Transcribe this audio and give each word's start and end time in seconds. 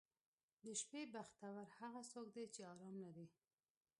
•د 0.63 0.65
شپې 0.81 1.01
بختور 1.13 1.59
هغه 1.79 2.01
څوک 2.11 2.27
دی 2.35 2.45
چې 2.53 2.61
آرام 2.71 2.95
لري. 3.03 3.27